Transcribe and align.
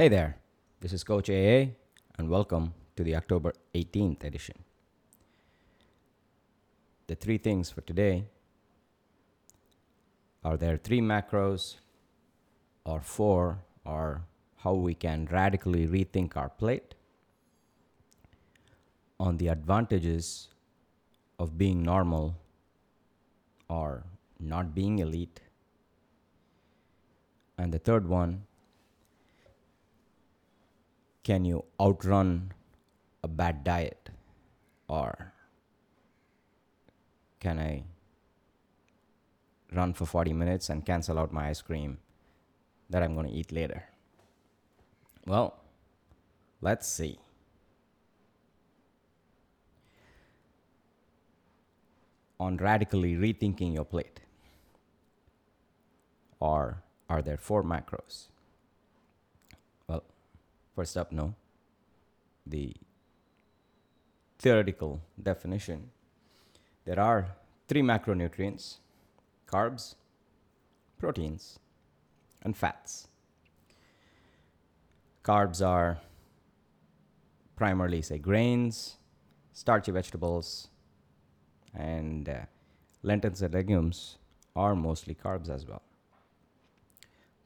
Hey 0.00 0.08
there, 0.08 0.38
this 0.80 0.94
is 0.94 1.04
Coach 1.04 1.28
AA, 1.28 1.76
and 2.16 2.30
welcome 2.30 2.72
to 2.96 3.04
the 3.04 3.14
October 3.14 3.52
18th 3.74 4.24
edition. 4.24 4.54
The 7.06 7.14
three 7.14 7.36
things 7.36 7.68
for 7.68 7.82
today 7.82 8.24
are 10.42 10.56
there 10.56 10.78
three 10.78 11.02
macros, 11.02 11.76
or 12.86 13.02
four, 13.02 13.58
or 13.84 14.22
how 14.64 14.72
we 14.72 14.94
can 14.94 15.28
radically 15.30 15.86
rethink 15.86 16.34
our 16.34 16.48
plate, 16.48 16.94
on 19.18 19.36
the 19.36 19.48
advantages 19.48 20.48
of 21.38 21.58
being 21.58 21.82
normal 21.82 22.36
or 23.68 24.04
not 24.38 24.74
being 24.74 24.98
elite, 25.00 25.42
and 27.58 27.70
the 27.70 27.78
third 27.78 28.08
one 28.08 28.46
can 31.22 31.44
you 31.44 31.64
outrun 31.80 32.52
a 33.22 33.28
bad 33.28 33.62
diet 33.64 34.10
or 34.88 35.32
can 37.38 37.58
I 37.58 37.84
run 39.72 39.92
for 39.94 40.06
40 40.06 40.32
minutes 40.32 40.68
and 40.68 40.84
cancel 40.84 41.18
out 41.18 41.32
my 41.32 41.48
ice 41.48 41.62
cream 41.62 41.98
that 42.88 43.02
I'm 43.02 43.14
going 43.14 43.28
to 43.28 43.32
eat 43.32 43.52
later? 43.52 43.84
Well, 45.26 45.56
let's 46.60 46.88
see. 46.88 47.18
On 52.38 52.56
radically 52.56 53.14
rethinking 53.14 53.74
your 53.74 53.84
plate, 53.84 54.20
or 56.40 56.82
are 57.08 57.20
there 57.20 57.36
four 57.36 57.62
macros? 57.62 58.28
First 60.74 60.96
up, 60.96 61.12
no. 61.12 61.34
The 62.46 62.74
theoretical 64.38 65.00
definition 65.22 65.90
there 66.84 66.98
are 66.98 67.36
three 67.68 67.82
macronutrients 67.82 68.78
carbs, 69.46 69.96
proteins, 70.98 71.58
and 72.42 72.56
fats. 72.56 73.08
Carbs 75.24 75.64
are 75.64 75.98
primarily, 77.56 78.00
say, 78.00 78.18
grains, 78.18 78.96
starchy 79.52 79.92
vegetables, 79.92 80.68
and 81.74 82.28
uh, 82.28 82.38
lentils 83.02 83.42
and 83.42 83.52
legumes 83.52 84.16
are 84.56 84.74
mostly 84.74 85.14
carbs 85.14 85.48
as 85.48 85.66
well. 85.66 85.82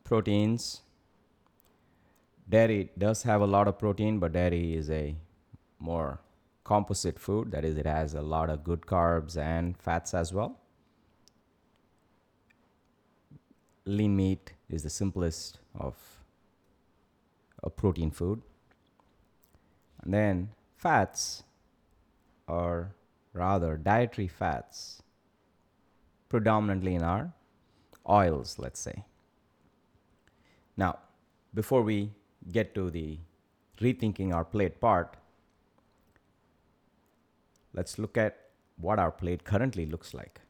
Proteins, 0.04 0.82
dairy 2.54 2.90
does 2.96 3.24
have 3.24 3.40
a 3.40 3.46
lot 3.46 3.66
of 3.66 3.78
protein, 3.78 4.18
but 4.20 4.32
dairy 4.32 4.74
is 4.74 4.88
a 4.88 5.16
more 5.80 6.20
composite 6.62 7.18
food. 7.18 7.50
That 7.50 7.64
is, 7.64 7.76
it 7.76 7.86
has 7.86 8.14
a 8.14 8.22
lot 8.22 8.48
of 8.48 8.62
good 8.62 8.82
carbs 8.82 9.36
and 9.36 9.76
fats 9.76 10.14
as 10.14 10.32
well. 10.32 10.60
Lean 13.84 14.16
meat 14.16 14.52
is 14.70 14.84
the 14.84 14.90
simplest 14.90 15.58
of 15.74 15.96
a 17.62 17.70
protein 17.70 18.10
food. 18.10 18.40
And 20.02 20.14
then 20.14 20.50
fats, 20.76 21.42
or 22.46 22.94
rather 23.32 23.76
dietary 23.76 24.28
fats, 24.28 25.02
predominantly 26.28 26.94
in 26.94 27.02
our 27.02 27.32
oils, 28.08 28.58
let's 28.58 28.80
say. 28.80 29.04
Now, 30.76 30.98
before 31.52 31.82
we 31.82 32.10
get 32.50 32.74
to 32.74 32.90
the 32.90 33.18
rethinking 33.80 34.34
our 34.34 34.44
plate 34.44 34.80
part, 34.80 35.16
let's 37.72 37.98
look 37.98 38.16
at 38.16 38.38
what 38.76 38.98
our 38.98 39.10
plate 39.10 39.44
currently 39.44 39.86
looks 39.86 40.14
like. 40.14 40.40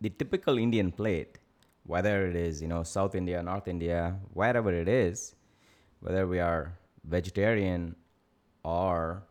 The 0.00 0.10
typical 0.10 0.58
Indian 0.58 0.92
plate, 0.92 1.38
whether 1.84 2.26
it 2.28 2.36
is, 2.36 2.60
you 2.60 2.68
know, 2.68 2.82
South 2.82 3.14
India, 3.14 3.42
North 3.42 3.68
India, 3.68 4.16
wherever 4.32 4.72
it 4.72 4.88
is, 4.88 5.34
whether 6.00 6.26
we 6.26 6.40
are 6.40 6.74
vegetarian 7.04 7.96
or 8.62 9.22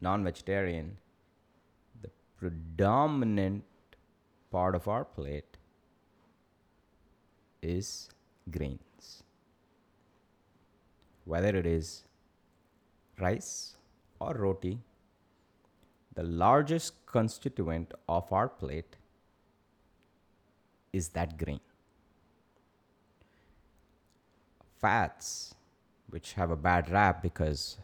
non 0.00 0.24
vegetarian, 0.24 0.96
the 2.02 2.10
predominant 2.38 3.64
part 4.50 4.74
of 4.74 4.88
our 4.88 5.04
plate 5.04 5.56
is 7.62 8.08
grains. 8.50 8.89
Whether 11.24 11.56
it 11.56 11.66
is 11.66 12.04
rice 13.18 13.76
or 14.18 14.34
roti, 14.34 14.80
the 16.14 16.22
largest 16.22 16.94
constituent 17.06 17.92
of 18.08 18.32
our 18.32 18.48
plate 18.48 18.96
is 20.92 21.08
that 21.10 21.38
grain. 21.38 21.60
Fats, 24.80 25.54
which 26.08 26.32
have 26.32 26.50
a 26.50 26.56
bad 26.56 26.90
rap 26.90 27.22
because 27.22 27.78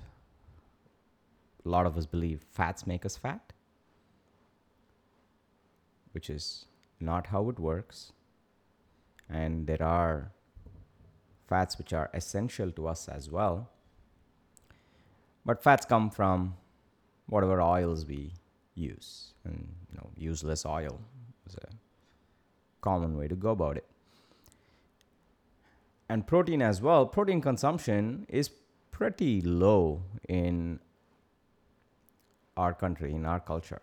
a 1.65 1.69
lot 1.69 1.87
of 1.87 1.97
us 1.97 2.07
believe 2.07 2.45
fats 2.53 2.87
make 2.87 3.05
us 3.05 3.17
fat, 3.17 3.53
which 6.13 6.31
is 6.31 6.65
not 7.01 7.29
how 7.29 7.49
it 7.49 7.59
works. 7.59 8.13
And 9.29 9.67
there 9.67 9.83
are 9.83 10.33
fats 11.47 11.79
which 11.79 11.93
are 11.93 12.11
essential 12.15 12.71
to 12.73 12.87
us 12.89 13.09
as 13.09 13.31
well. 13.31 13.71
But 15.45 15.63
fats 15.63 15.87
come 15.87 16.11
from 16.11 16.57
whatever 17.27 17.61
oils 17.61 18.05
we 18.05 18.33
use, 18.75 19.33
and 19.45 19.69
you 19.91 19.97
know, 19.97 20.11
useless 20.17 20.67
oil 20.67 21.01
is 21.47 21.55
a 21.55 21.69
common 22.81 23.17
way 23.17 23.29
to 23.29 23.37
go 23.37 23.51
about 23.51 23.77
it. 23.77 23.87
And 26.09 26.27
protein 26.27 26.63
as 26.63 26.81
well. 26.81 27.07
Protein 27.07 27.41
consumption 27.41 28.27
is 28.29 28.51
pretty 28.93 29.41
low 29.41 30.03
in 30.29 30.79
our 32.57 32.73
country, 32.73 33.13
in 33.13 33.27
our 33.27 33.41
culture. 33.41 33.83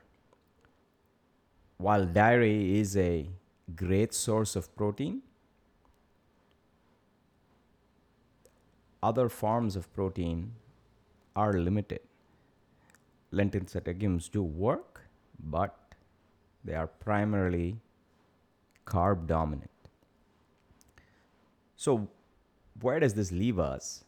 While 1.78 2.06
dairy 2.06 2.80
is 2.80 2.96
a 2.98 3.30
great 3.76 4.14
source 4.14 4.56
of 4.56 4.74
protein, 4.76 5.22
other 9.04 9.28
forms 9.30 9.76
of 9.76 9.94
protein 9.94 10.54
are 11.36 11.54
limited. 11.54 12.00
And 13.32 13.54
legumes 13.86 14.30
do 14.30 14.42
work, 14.42 15.02
but 15.40 15.76
they 16.64 16.76
are 16.76 16.88
primarily 16.88 17.78
carb 18.86 19.28
dominant. 19.28 19.70
So, 21.76 22.08
where 22.82 23.00
does 23.00 23.14
this 23.16 23.32
leave 23.32 23.60
us? 23.60 24.06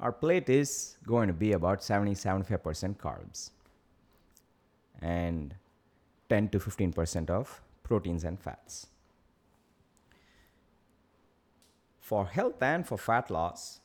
Our 0.00 0.12
plate 0.12 0.48
is 0.48 0.96
going 1.06 1.28
to 1.28 1.34
be 1.34 1.52
about 1.52 1.82
70 1.82 2.14
75% 2.14 2.96
carbs 2.96 3.50
and 5.00 5.54
10 6.28 6.48
to 6.48 6.58
15% 6.58 7.30
of 7.30 7.60
proteins 7.82 8.24
and 8.24 8.40
fats. 8.40 8.86
For 12.04 12.26
health 12.26 12.62
and 12.62 12.86
for 12.86 12.98
fat 12.98 13.30
loss, 13.30 13.80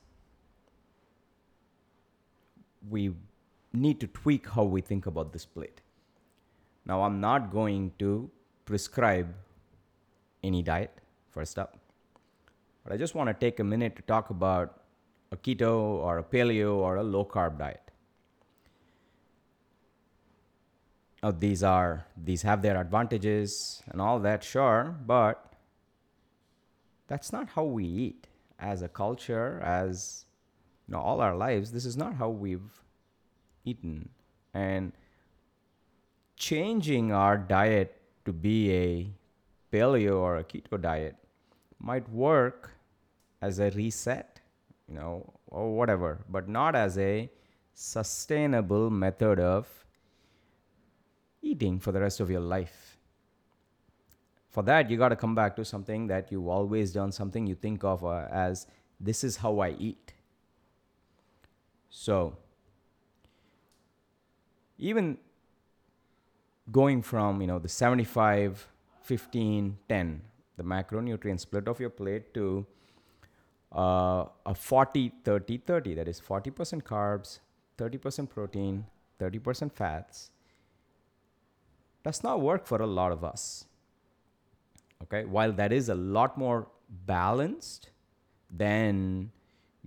we 2.89 3.13
need 3.71 4.01
to 4.01 4.07
tweak 4.07 4.49
how 4.49 4.65
we 4.65 4.81
think 4.81 5.05
about 5.05 5.31
this 5.31 5.45
plate. 5.45 5.79
Now, 6.85 7.03
I'm 7.03 7.21
not 7.21 7.49
going 7.49 7.93
to 7.99 8.29
prescribe 8.65 9.33
any 10.43 10.61
diet, 10.61 10.91
first 11.29 11.57
up, 11.57 11.77
but 12.83 12.91
I 12.91 12.97
just 12.97 13.15
want 13.15 13.29
to 13.29 13.33
take 13.33 13.61
a 13.61 13.63
minute 13.63 13.95
to 13.95 14.01
talk 14.01 14.29
about 14.31 14.81
a 15.31 15.37
keto 15.37 15.71
or 15.77 16.17
a 16.17 16.23
paleo 16.23 16.75
or 16.75 16.97
a 16.97 17.03
low 17.03 17.23
carb 17.23 17.57
diet. 17.57 17.89
Now, 21.23 21.31
these 21.31 21.63
are 21.63 22.05
these 22.17 22.41
have 22.41 22.63
their 22.63 22.75
advantages 22.75 23.81
and 23.87 24.01
all 24.01 24.19
that, 24.19 24.43
sure, 24.43 24.93
but 25.05 25.48
that's 27.09 27.33
not 27.33 27.49
how 27.49 27.63
we 27.63 27.83
eat 27.83 28.27
as 28.59 28.81
a 28.81 28.87
culture, 28.87 29.59
as 29.63 30.25
you 30.87 30.93
know, 30.93 31.01
all 31.01 31.19
our 31.19 31.35
lives. 31.35 31.71
This 31.71 31.85
is 31.85 31.97
not 31.97 32.13
how 32.15 32.29
we've 32.29 32.81
eaten, 33.65 34.09
and 34.53 34.93
changing 36.37 37.11
our 37.11 37.37
diet 37.37 38.01
to 38.25 38.31
be 38.31 38.71
a 38.71 39.09
paleo 39.73 40.17
or 40.19 40.37
a 40.37 40.43
keto 40.43 40.81
diet 40.81 41.15
might 41.79 42.07
work 42.09 42.71
as 43.41 43.59
a 43.59 43.69
reset, 43.71 44.39
you 44.87 44.95
know, 44.95 45.33
or 45.47 45.75
whatever, 45.75 46.19
but 46.29 46.47
not 46.47 46.75
as 46.75 46.97
a 46.97 47.29
sustainable 47.73 48.89
method 48.89 49.39
of 49.39 49.67
eating 51.41 51.79
for 51.79 51.91
the 51.91 51.99
rest 51.99 52.19
of 52.19 52.29
your 52.29 52.41
life. 52.41 52.88
For 54.49 54.63
that, 54.63 54.89
you 54.89 54.97
got 54.97 55.09
to 55.09 55.15
come 55.15 55.35
back 55.35 55.55
to 55.57 55.65
something 55.65 56.07
that 56.07 56.31
you've 56.31 56.47
always 56.47 56.91
done, 56.91 57.11
something 57.11 57.45
you 57.45 57.55
think 57.55 57.83
of 57.83 58.03
uh, 58.03 58.27
as 58.31 58.65
this 58.99 59.23
is 59.23 59.37
how 59.37 59.59
I 59.59 59.69
eat. 59.71 60.13
So, 61.89 62.37
even 64.77 65.17
going 66.71 67.01
from 67.01 67.41
you 67.41 67.47
know 67.47 67.59
the 67.59 67.67
75 67.67 68.67
15 69.01 69.77
10 69.87 70.21
the 70.57 70.63
macronutrient 70.63 71.39
split 71.39 71.67
of 71.67 71.79
your 71.79 71.89
plate 71.89 72.33
to 72.33 72.65
uh, 73.75 74.25
a 74.45 74.53
40 74.53 75.11
30 75.23 75.57
30 75.57 75.95
that 75.95 76.07
is 76.07 76.21
40% 76.21 76.83
carbs 76.83 77.39
30% 77.77 78.29
protein 78.29 78.85
30% 79.19 79.71
fats 79.71 80.31
does 82.03 82.23
not 82.23 82.41
work 82.41 82.65
for 82.65 82.81
a 82.81 82.87
lot 82.87 83.11
of 83.11 83.23
us 83.23 83.65
okay? 85.03 85.25
While 85.25 85.51
that 85.53 85.71
is 85.71 85.89
a 85.89 85.95
lot 85.95 86.37
more 86.37 86.67
balanced 86.89 87.89
than 88.49 89.31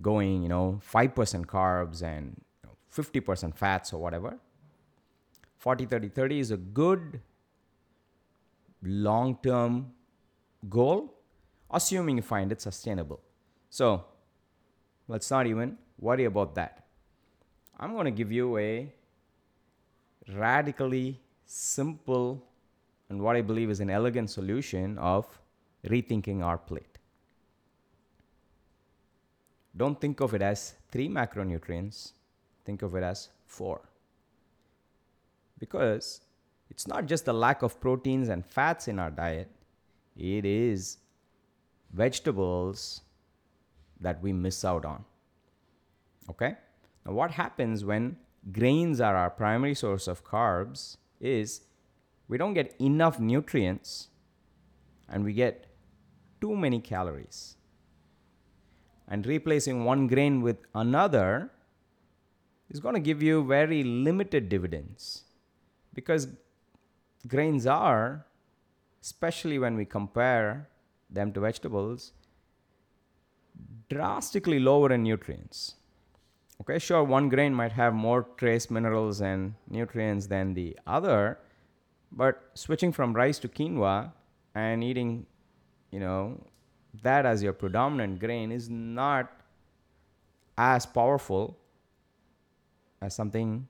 going 0.01 0.41
you 0.41 0.49
know 0.49 0.81
5% 0.91 1.45
carbs 1.45 2.01
and 2.01 2.41
you 2.63 2.69
know, 2.69 2.75
50% 2.91 3.55
fats 3.55 3.93
or 3.93 4.01
whatever 4.01 4.39
40 5.57 5.85
30 5.85 6.09
30 6.09 6.39
is 6.39 6.51
a 6.51 6.57
good 6.57 7.21
long 8.81 9.37
term 9.43 9.91
goal 10.69 11.13
assuming 11.73 12.17
you 12.17 12.21
find 12.23 12.51
it 12.51 12.61
sustainable. 12.61 13.19
So 13.69 14.05
let's 15.07 15.29
not 15.29 15.47
even 15.47 15.77
worry 15.99 16.25
about 16.25 16.55
that. 16.55 16.85
I'm 17.79 17.93
going 17.93 18.05
to 18.05 18.11
give 18.11 18.31
you 18.31 18.57
a 18.57 18.93
radically 20.31 21.19
simple 21.45 22.45
and 23.13 23.21
what 23.27 23.39
i 23.41 23.45
believe 23.53 23.73
is 23.77 23.79
an 23.85 23.93
elegant 23.99 24.33
solution 24.35 24.97
of 25.13 25.39
rethinking 25.93 26.43
our 26.49 26.57
plate 26.57 26.99
don't 29.83 29.99
think 30.05 30.27
of 30.27 30.33
it 30.39 30.45
as 30.51 30.67
three 30.91 31.09
macronutrients 31.21 32.03
think 32.65 32.87
of 32.89 33.01
it 33.01 33.09
as 33.13 33.29
four 33.45 33.81
because 35.63 36.21
it's 36.69 36.87
not 36.87 37.05
just 37.05 37.25
the 37.25 37.33
lack 37.33 37.61
of 37.61 37.79
proteins 37.79 38.29
and 38.29 38.45
fats 38.45 38.87
in 38.87 38.99
our 38.99 39.11
diet, 39.11 39.49
it 40.17 40.43
is 40.43 40.97
vegetables 41.93 43.01
that 44.01 44.21
we 44.21 44.33
miss 44.33 44.65
out 44.65 44.83
on. 44.83 45.05
Okay? 46.29 46.55
Now, 47.05 47.13
what 47.13 47.31
happens 47.31 47.85
when 47.85 48.17
grains 48.51 48.99
are 48.99 49.15
our 49.15 49.29
primary 49.29 49.75
source 49.75 50.07
of 50.07 50.25
carbs 50.25 50.97
is 51.21 51.61
we 52.27 52.37
don't 52.37 52.53
get 52.53 52.75
enough 52.79 53.19
nutrients 53.19 54.07
and 55.09 55.23
we 55.23 55.33
get 55.33 55.67
too 56.41 56.55
many 56.55 56.79
calories. 56.79 57.55
And 59.07 59.25
replacing 59.25 59.83
one 59.83 60.07
grain 60.07 60.41
with 60.41 60.57
another 60.73 61.51
is 62.69 62.79
going 62.79 62.95
to 62.95 63.01
give 63.01 63.21
you 63.21 63.43
very 63.43 63.83
limited 63.83 64.49
dividends 64.49 65.23
because 65.93 66.27
grains 67.27 67.67
are, 67.67 68.25
especially 69.01 69.59
when 69.59 69.75
we 69.75 69.85
compare 69.85 70.67
them 71.09 71.31
to 71.33 71.39
vegetables, 71.39 72.13
drastically 73.89 74.59
lower 74.59 74.91
in 74.91 75.03
nutrients. 75.03 75.75
Okay, 76.61 76.79
sure, 76.79 77.03
one 77.03 77.29
grain 77.29 77.53
might 77.53 77.71
have 77.73 77.93
more 77.93 78.23
trace 78.37 78.69
minerals 78.71 79.21
and 79.21 79.53
nutrients 79.69 80.27
than 80.27 80.53
the 80.53 80.77
other, 80.87 81.37
but 82.15 82.51
switching 82.53 82.91
from 82.91 83.13
rice 83.13 83.39
to 83.39 83.47
quinoa 83.47 84.11
and 84.53 84.83
eating, 84.83 85.25
you 85.91 85.99
know, 85.99 86.39
that 87.01 87.25
as 87.25 87.41
your 87.41 87.53
predominant 87.53 88.19
grain 88.19 88.51
is 88.51 88.69
not 88.69 89.31
as 90.57 90.85
powerful 90.85 91.57
as 93.01 93.15
something 93.15 93.67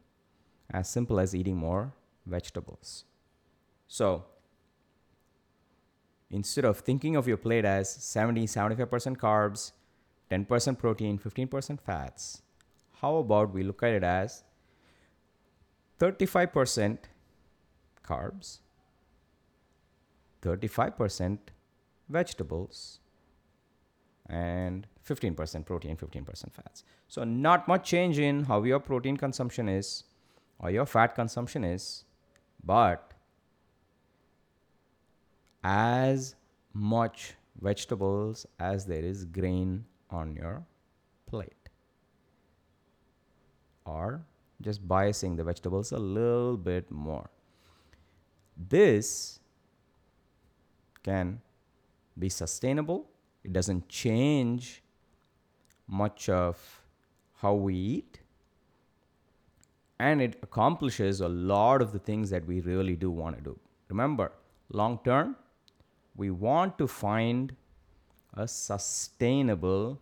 as 0.71 0.89
simple 0.89 1.19
as 1.19 1.33
eating 1.33 1.55
more 1.55 1.93
vegetables. 2.25 3.05
So, 3.87 4.25
instead 6.29 6.65
of 6.65 6.79
thinking 6.79 7.15
of 7.15 7.27
your 7.27 7.37
plate 7.37 7.63
as 7.63 7.89
70 7.89 8.45
75% 8.45 9.17
carbs, 9.17 9.71
10% 10.31 10.77
protein, 10.77 11.17
15% 11.17 11.79
fats, 11.79 12.41
how 13.01 13.17
about 13.17 13.53
we 13.53 13.63
look 13.63 13.83
at 13.83 13.93
it 13.93 14.03
as 14.03 14.43
35% 15.99 16.97
carbs, 18.07 18.59
35% 20.41 21.37
vegetables, 22.09 22.99
and 24.27 24.87
15% 25.07 25.65
protein, 25.65 25.97
15% 25.97 26.53
fats. 26.53 26.83
So, 27.07 27.23
not 27.23 27.67
much 27.67 27.87
change 27.87 28.19
in 28.19 28.45
how 28.45 28.63
your 28.63 28.79
protein 28.79 29.17
consumption 29.17 29.67
is 29.67 30.03
or 30.59 30.71
your 30.71 30.85
fat 30.85 31.13
consumption 31.15 31.63
is 31.63 32.05
but 32.63 33.13
as 35.63 36.35
much 36.73 37.33
vegetables 37.61 38.45
as 38.59 38.85
there 38.85 39.03
is 39.03 39.25
grain 39.25 39.85
on 40.09 40.35
your 40.35 40.65
plate 41.25 41.69
or 43.85 44.21
just 44.61 44.87
biasing 44.87 45.35
the 45.35 45.43
vegetables 45.43 45.91
a 45.91 45.97
little 45.97 46.57
bit 46.57 46.89
more 46.89 47.29
this 48.57 49.39
can 51.03 51.41
be 52.17 52.29
sustainable 52.29 53.05
it 53.43 53.51
doesn't 53.51 53.87
change 53.89 54.81
much 55.87 56.29
of 56.29 56.81
how 57.41 57.53
we 57.53 57.75
eat 57.75 58.19
and 59.99 60.21
it 60.21 60.37
accomplishes 60.41 61.21
a 61.21 61.27
lot 61.27 61.81
of 61.81 61.91
the 61.91 61.99
things 61.99 62.29
that 62.29 62.45
we 62.45 62.61
really 62.61 62.95
do 62.95 63.09
want 63.09 63.37
to 63.37 63.41
do. 63.41 63.59
Remember, 63.89 64.31
long 64.69 64.99
term, 65.05 65.35
we 66.15 66.29
want 66.29 66.77
to 66.77 66.87
find 66.87 67.55
a 68.33 68.47
sustainable 68.47 69.99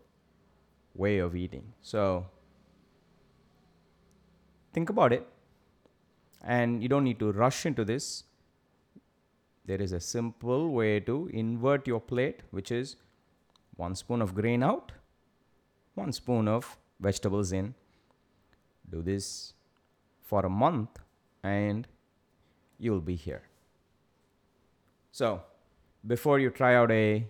way 0.96 1.18
of 1.20 1.36
eating. 1.36 1.74
So, 1.82 2.26
think 4.74 4.90
about 4.90 5.14
it. 5.14 5.28
And 6.44 6.82
you 6.82 6.90
don't 6.90 7.04
need 7.04 7.20
to 7.20 7.32
rush 7.32 7.66
into 7.66 7.86
this. 7.86 8.24
There 9.66 9.82
is 9.82 9.92
a 9.92 10.00
simple 10.00 10.72
way 10.72 11.00
to 11.02 11.30
invert 11.34 11.88
your 11.88 12.02
plate, 12.02 12.42
which 12.52 12.72
is 12.72 12.96
one 13.76 13.96
spoon 13.96 14.22
of 14.22 14.34
grain 14.34 14.64
out, 14.64 14.92
one 15.96 16.12
spoon 16.12 16.48
of 16.48 16.78
vegetables 17.00 17.52
in. 17.52 17.74
Do 18.90 19.02
this 19.02 19.54
for 20.24 20.46
a 20.46 20.50
month 20.50 20.90
and 21.44 21.88
you'll 22.80 23.02
be 23.02 23.16
here. 23.16 23.44
So, 25.12 25.42
before 26.06 26.40
you 26.40 26.50
try 26.50 26.76
out 26.76 26.92
a 26.92 27.26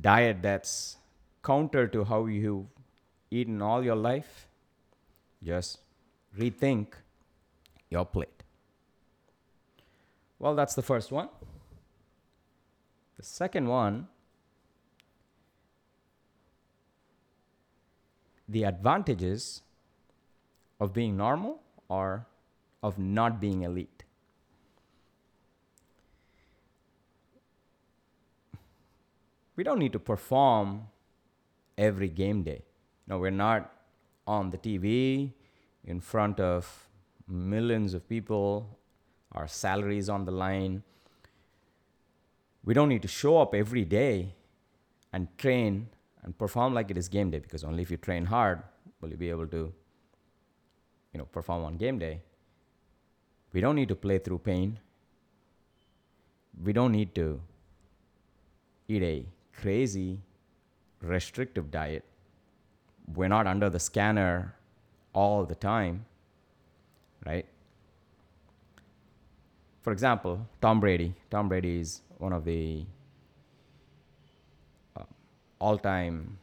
diet 0.00 0.38
that's 0.42 0.96
counter 1.42 1.86
to 1.86 2.04
how 2.04 2.26
you've 2.26 2.66
eaten 3.30 3.62
all 3.62 3.84
your 3.84 3.96
life, 3.96 4.48
just 5.42 5.78
rethink 6.36 6.88
your 7.90 8.04
plate. 8.04 8.35
Well, 10.38 10.54
that's 10.54 10.74
the 10.74 10.82
first 10.82 11.10
one. 11.10 11.28
The 13.16 13.22
second 13.22 13.68
one 13.68 14.08
the 18.48 18.64
advantages 18.64 19.62
of 20.78 20.92
being 20.92 21.16
normal 21.16 21.60
or 21.88 22.26
of 22.82 22.98
not 22.98 23.40
being 23.40 23.62
elite. 23.62 24.04
We 29.56 29.64
don't 29.64 29.78
need 29.78 29.92
to 29.92 29.98
perform 29.98 30.88
every 31.78 32.08
game 32.08 32.42
day. 32.42 32.62
No, 33.06 33.18
we're 33.18 33.30
not 33.30 33.72
on 34.26 34.50
the 34.50 34.58
TV 34.58 35.32
in 35.84 36.00
front 36.00 36.38
of 36.38 36.88
millions 37.26 37.94
of 37.94 38.08
people, 38.08 38.75
our 39.36 39.46
salaries 39.46 40.08
on 40.08 40.24
the 40.24 40.32
line. 40.32 40.82
We 42.64 42.74
don't 42.74 42.88
need 42.88 43.02
to 43.02 43.08
show 43.08 43.38
up 43.38 43.54
every 43.54 43.84
day 43.84 44.34
and 45.12 45.28
train 45.38 45.88
and 46.22 46.36
perform 46.36 46.74
like 46.74 46.90
it 46.90 46.96
is 46.96 47.08
game 47.08 47.30
day 47.30 47.38
because 47.38 47.62
only 47.62 47.82
if 47.82 47.90
you 47.90 47.96
train 47.96 48.24
hard 48.24 48.62
will 49.00 49.10
you 49.10 49.16
be 49.16 49.30
able 49.30 49.46
to 49.48 49.72
you 51.16 51.18
know, 51.18 51.24
perform 51.24 51.64
on 51.64 51.78
game 51.78 51.98
day. 51.98 52.20
We 53.54 53.62
don't 53.62 53.74
need 53.74 53.88
to 53.88 53.94
play 53.94 54.18
through 54.18 54.40
pain. 54.40 54.78
We 56.62 56.74
don't 56.74 56.92
need 56.92 57.14
to 57.14 57.40
eat 58.86 59.02
a 59.02 59.26
crazy 59.58 60.20
restrictive 61.00 61.70
diet. 61.70 62.04
We're 63.14 63.28
not 63.28 63.46
under 63.46 63.70
the 63.70 63.80
scanner 63.80 64.56
all 65.14 65.46
the 65.46 65.54
time, 65.54 66.04
right? 67.24 67.46
For 69.86 69.92
example, 69.92 70.44
Tom 70.60 70.80
Brady. 70.80 71.14
Tom 71.30 71.48
Brady 71.48 71.78
is 71.78 72.02
one 72.18 72.32
of 72.32 72.44
the 72.44 72.84
uh, 74.96 75.04
all 75.60 75.78
time 75.78 76.38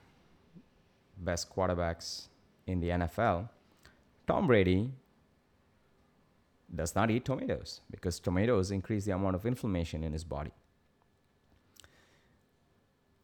best 1.17 1.53
quarterbacks 1.53 2.27
in 2.67 2.79
the 2.79 2.87
NFL, 2.87 3.49
Tom 4.25 4.47
Brady 4.47 4.91
does 6.73 6.95
not 6.95 7.11
eat 7.11 7.25
tomatoes 7.25 7.81
because 7.91 8.17
tomatoes 8.17 8.71
increase 8.71 9.03
the 9.03 9.11
amount 9.11 9.35
of 9.35 9.45
inflammation 9.45 10.05
in 10.05 10.13
his 10.13 10.23
body. 10.23 10.53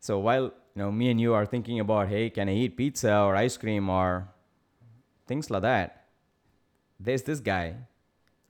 So 0.02 0.20
while 0.20 0.52
you 0.76 0.82
know 0.84 0.92
me 0.92 1.12
and 1.12 1.22
you 1.22 1.34
are 1.34 1.46
thinking 1.46 1.80
about, 1.80 2.10
hey, 2.10 2.30
can 2.30 2.50
I 2.50 2.56
eat 2.56 2.76
pizza 2.76 3.22
or 3.22 3.38
ice 3.38 3.56
cream 3.56 3.90
or 3.90 4.28
things 5.28 5.50
like 5.50 5.62
that, 5.62 6.08
there's 7.00 7.22
this 7.22 7.40
guy 7.40 7.76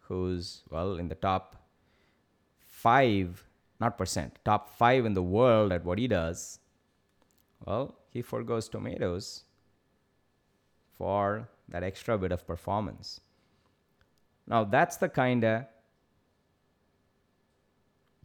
who's 0.07 0.63
well 0.71 0.95
in 0.95 1.07
the 1.09 1.13
top 1.13 1.57
five, 2.81 3.45
not 3.79 3.97
percent, 3.97 4.39
top 4.45 4.69
five 4.77 5.05
in 5.05 5.13
the 5.13 5.23
world 5.23 5.71
at 5.71 5.83
what 5.83 5.97
he 5.97 6.07
does. 6.07 6.59
Well, 7.65 7.95
he 8.09 8.21
forgoes 8.21 8.69
tomatoes 8.69 9.43
for 10.97 11.49
that 11.67 11.83
extra 11.83 12.17
bit 12.17 12.31
of 12.31 12.47
performance. 12.47 13.19
Now, 14.47 14.63
that's 14.63 14.97
the 14.97 15.09
kind 15.09 15.43
of 15.43 15.65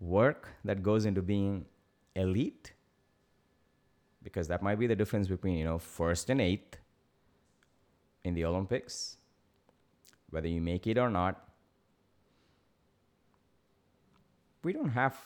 work 0.01 0.49
that 0.65 0.83
goes 0.83 1.05
into 1.05 1.23
being 1.23 1.67
elite 2.15 2.73
because 4.23 4.49
that 4.49 4.63
might 4.63 4.79
be 4.79 4.87
the 4.87 4.97
difference 4.97 5.29
between, 5.29 5.57
you 5.59 5.65
know, 5.65 5.79
first 5.79 6.31
and 6.31 6.41
eighth 6.41 6.79
in 8.23 8.35
the 8.35 8.45
Olympics, 8.45 9.19
whether 10.31 10.49
you 10.49 10.61
make 10.61 10.87
it 10.87 10.97
or 10.97 11.11
not. 11.11 11.41
We 14.65 14.73
don't 14.73 14.91
have 14.91 15.17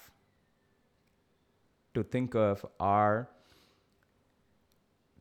to 1.94 2.02
think 2.02 2.34
of 2.34 2.66
our 2.78 3.28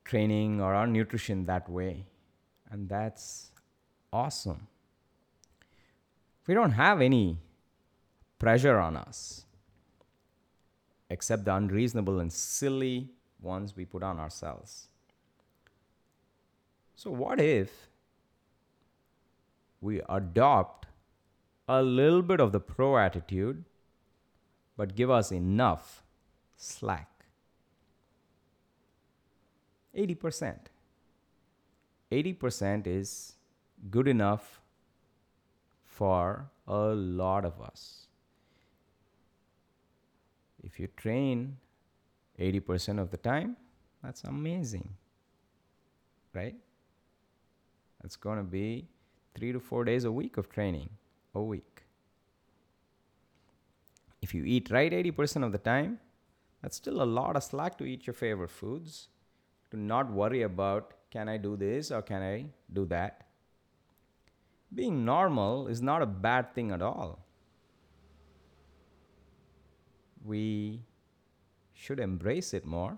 training 0.04 0.60
or 0.60 0.74
our 0.74 0.88
nutrition 0.88 1.46
that 1.46 1.70
way. 1.70 2.06
And 2.72 2.90
that's 2.90 3.52
awesome. 4.12 4.68
We 6.48 6.54
don't 6.54 6.72
have 6.72 7.02
any 7.02 7.38
pressure 8.40 8.80
on 8.80 8.98
us 8.98 9.46
except 11.10 11.46
the 11.46 11.56
unreasonable 11.56 12.20
and 12.20 12.32
silly 12.32 13.10
ones 13.42 13.76
we 13.76 13.86
put 13.86 14.04
on 14.04 14.20
ourselves. 14.20 14.88
So, 16.96 17.12
what 17.12 17.40
if 17.40 17.90
we 19.80 20.02
adopt 20.10 20.88
a 21.68 21.82
little 21.82 22.22
bit 22.22 22.40
of 22.40 22.52
the 22.52 22.60
pro 22.60 22.98
attitude, 22.98 23.64
but 24.78 24.96
give 24.96 25.10
us 25.10 25.32
enough 25.32 26.04
slack? 26.56 27.10
80%. 29.98 30.58
80% 32.12 32.88
is 32.88 33.34
good 33.90 34.08
enough 34.08 34.62
for 35.84 36.50
a 36.68 36.94
lot 36.94 37.44
of 37.44 37.60
us. 37.60 38.08
If 40.64 40.80
you 40.80 40.88
train 40.96 41.58
80% 42.40 43.00
of 43.00 43.10
the 43.12 43.18
time, 43.18 43.58
that's 44.04 44.24
amazing. 44.24 44.90
Right? 46.34 46.56
That's 48.02 48.16
going 48.16 48.38
to 48.38 48.44
be 48.44 48.88
three 49.34 49.52
to 49.52 49.60
four 49.60 49.84
days 49.84 50.06
a 50.06 50.12
week 50.12 50.38
of 50.38 50.50
training 50.50 50.90
a 51.34 51.42
week. 51.42 51.77
If 54.28 54.34
you 54.34 54.44
eat 54.44 54.70
right 54.72 54.92
80% 54.92 55.46
of 55.46 55.54
the 55.54 55.58
time, 55.58 56.00
that's 56.62 56.76
still 56.76 57.02
a 57.02 57.06
lot 57.06 57.38
of 57.38 57.44
slack 57.44 57.78
to 57.78 57.86
eat 57.86 58.06
your 58.06 58.14
favorite 58.14 58.50
foods, 58.50 59.08
to 59.72 59.78
not 59.78 60.12
worry 60.12 60.42
about 60.42 60.96
can 61.10 61.30
I 61.30 61.38
do 61.38 61.56
this 61.56 61.92
or 61.92 62.02
can 62.02 62.22
I 62.22 62.48
do 62.74 62.84
that. 62.88 63.26
Being 64.76 65.06
normal 65.06 65.68
is 65.68 65.82
not 65.82 66.02
a 66.02 66.06
bad 66.06 66.54
thing 66.54 66.72
at 66.72 66.82
all. 66.82 67.26
We 70.26 70.82
should 71.74 72.02
embrace 72.02 72.54
it 72.54 72.66
more, 72.66 72.98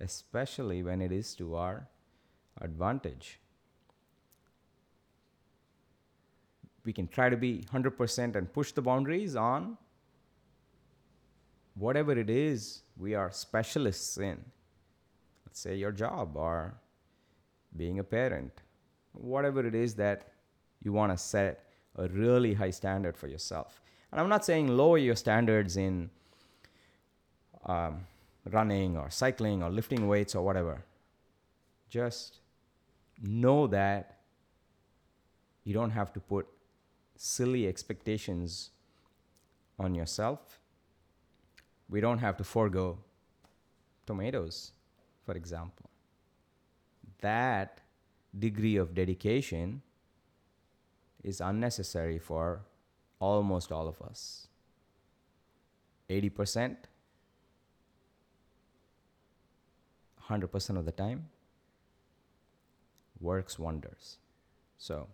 especially 0.00 0.84
when 0.84 1.02
it 1.02 1.10
is 1.10 1.34
to 1.34 1.56
our 1.56 1.88
advantage. 2.60 3.40
We 6.84 6.92
can 6.92 7.08
try 7.08 7.28
to 7.28 7.36
be 7.36 7.64
100% 7.72 8.36
and 8.36 8.52
push 8.52 8.70
the 8.70 8.82
boundaries 8.82 9.34
on 9.34 9.76
whatever 11.76 12.12
it 12.18 12.30
is 12.30 12.82
we 12.96 13.14
are 13.14 13.30
specialists 13.30 14.16
in. 14.18 14.42
Let's 15.46 15.60
say 15.60 15.76
your 15.76 15.92
job 15.92 16.36
or 16.36 16.74
being 17.76 17.98
a 17.98 18.04
parent, 18.04 18.52
whatever 19.12 19.64
it 19.66 19.74
is 19.74 19.94
that 19.94 20.28
you 20.82 20.92
want 20.92 21.12
to 21.12 21.18
set 21.18 21.64
a 21.96 22.08
really 22.08 22.54
high 22.54 22.70
standard 22.70 23.16
for 23.16 23.28
yourself. 23.28 23.80
And 24.10 24.20
I'm 24.20 24.28
not 24.28 24.44
saying 24.44 24.68
lower 24.68 24.98
your 24.98 25.16
standards 25.16 25.76
in 25.76 26.10
um, 27.66 28.06
running 28.50 28.96
or 28.96 29.10
cycling 29.10 29.62
or 29.62 29.70
lifting 29.70 30.06
weights 30.06 30.34
or 30.34 30.44
whatever. 30.44 30.84
Just 31.88 32.38
know 33.20 33.66
that 33.66 34.18
you 35.64 35.74
don't 35.74 35.90
have 35.90 36.12
to 36.12 36.20
put 36.20 36.46
silly 37.16 37.66
expectations 37.66 38.70
on 39.78 39.94
yourself. 39.94 40.60
We 41.88 42.00
don't 42.00 42.18
have 42.18 42.36
to 42.38 42.44
forego 42.44 42.98
tomatoes, 44.06 44.72
for 45.24 45.34
example. 45.34 45.90
That 47.20 47.80
degree 48.38 48.76
of 48.76 48.94
dedication 48.94 49.82
is 51.22 51.40
unnecessary 51.40 52.18
for 52.18 52.60
almost 53.18 53.72
all 53.72 53.88
of 53.88 54.00
us. 54.02 54.48
80% 56.10 56.76
100% 60.28 60.76
of 60.76 60.84
the 60.84 60.92
time 60.92 61.28
works 63.20 63.58
wonders. 63.58 64.18
So, 64.78 65.08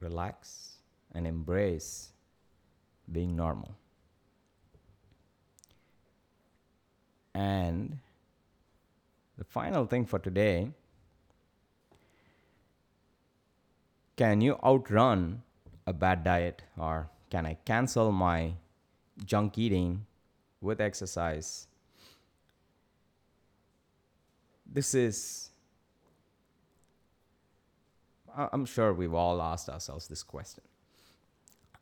relax 0.00 0.76
and 1.12 1.26
embrace 1.26 2.12
being 3.10 3.36
normal. 3.36 3.74
And 7.36 7.98
the 9.36 9.44
final 9.44 9.84
thing 9.84 10.06
for 10.06 10.18
today 10.18 10.70
can 14.16 14.40
you 14.40 14.58
outrun 14.64 15.42
a 15.86 15.92
bad 15.92 16.24
diet 16.24 16.62
or 16.78 17.10
can 17.28 17.44
I 17.44 17.58
cancel 17.66 18.10
my 18.10 18.54
junk 19.26 19.58
eating 19.58 20.06
with 20.62 20.80
exercise 20.80 21.66
this 24.64 24.94
is 24.94 25.50
I'm 28.34 28.64
sure 28.64 28.94
we've 28.94 29.12
all 29.12 29.40
asked 29.42 29.68
ourselves 29.68 30.08
this 30.08 30.22
question. 30.22 30.64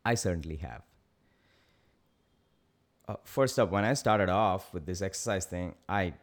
I 0.04 0.14
certainly 0.14 0.56
have. 0.56 0.82
Uh, 3.06 3.16
first 3.24 3.58
up, 3.58 3.70
when 3.70 3.84
I 3.84 3.94
started 3.94 4.28
off 4.28 4.72
with 4.72 4.86
this 4.86 5.02
exercise 5.02 5.44
thing, 5.44 5.74
I 5.88 6.14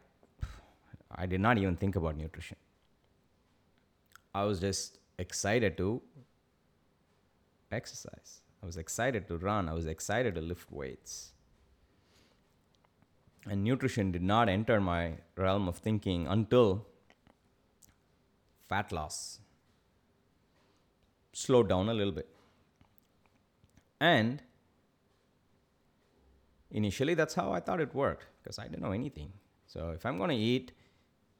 I 1.13 1.25
did 1.25 1.41
not 1.41 1.57
even 1.57 1.75
think 1.75 1.95
about 1.95 2.17
nutrition. 2.17 2.57
I 4.33 4.45
was 4.45 4.59
just 4.59 4.99
excited 5.19 5.77
to 5.77 6.01
exercise. 7.71 8.41
I 8.63 8.65
was 8.65 8.77
excited 8.77 9.27
to 9.27 9.37
run. 9.37 9.67
I 9.67 9.73
was 9.73 9.85
excited 9.85 10.35
to 10.35 10.41
lift 10.41 10.71
weights 10.71 11.33
and 13.45 13.63
nutrition 13.63 14.11
did 14.11 14.21
not 14.21 14.49
enter 14.49 14.79
my 14.79 15.13
realm 15.35 15.67
of 15.67 15.77
thinking 15.77 16.27
until 16.27 16.85
fat 18.69 18.91
loss 18.91 19.39
slowed 21.33 21.69
down 21.69 21.89
a 21.89 21.93
little 21.93 22.13
bit. 22.13 22.29
And 23.99 24.41
initially, 26.71 27.13
that's 27.13 27.33
how 27.33 27.51
I 27.51 27.59
thought 27.59 27.79
it 27.79 27.93
worked 27.93 28.25
because 28.41 28.59
I 28.59 28.63
didn't 28.63 28.81
know 28.81 28.91
anything. 28.91 29.31
So 29.67 29.91
if 29.91 30.05
I'm 30.05 30.17
going 30.17 30.29
to 30.29 30.35
eat, 30.35 30.71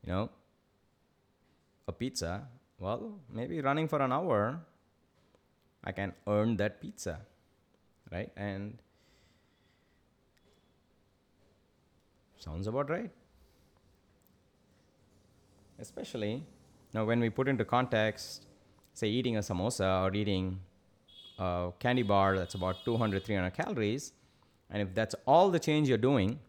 you 0.06 0.12
know, 0.12 0.30
a 1.88 1.92
pizza, 1.92 2.48
well, 2.80 3.20
maybe 3.32 3.62
running 3.62 3.88
for 3.88 4.02
an 4.02 4.12
hour, 4.12 4.60
I 5.84 5.92
can 5.92 6.14
earn 6.28 6.58
that 6.58 6.82
pizza, 6.82 7.22
right? 8.12 8.32
And 8.36 8.78
Sounds 12.42 12.66
about 12.66 12.90
right. 12.90 13.12
Especially 15.78 16.44
now, 16.94 17.06
when 17.06 17.20
we 17.20 17.30
put 17.30 17.48
into 17.48 17.64
context, 17.64 18.48
say, 18.94 19.08
eating 19.08 19.38
a 19.38 19.40
samosa 19.40 20.04
or 20.04 20.14
eating 20.14 20.60
a 21.40 21.72
candy 21.80 22.04
bar 22.04 22.38
that's 22.38 22.56
about 22.56 22.84
200, 22.84 23.24
300 23.24 23.52
calories, 23.52 24.12
and 24.72 24.82
if 24.82 24.96
that's 24.96 25.16
all 25.28 25.52
the 25.52 25.60
change 25.60 25.90
you're 25.90 25.98
doing, 25.98 26.40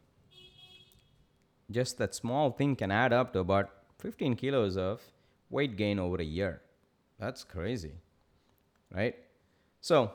just 1.71 1.99
that 1.99 2.15
small 2.15 2.51
thing 2.51 2.77
can 2.77 2.91
add 2.91 3.13
up 3.13 3.33
to 3.33 3.41
about 3.41 3.71
15 3.99 4.37
kilos 4.37 4.77
of 4.77 5.01
weight 5.51 5.77
gain 5.77 5.99
over 5.99 6.17
a 6.17 6.25
year. 6.25 6.63
That's 7.19 7.43
crazy, 7.45 7.95
right? 8.95 9.17
So, 9.81 10.13